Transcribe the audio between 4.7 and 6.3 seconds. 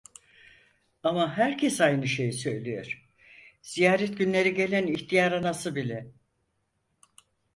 ihtiyar anası bile...